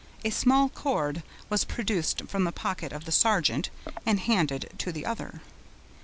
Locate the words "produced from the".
1.63-2.51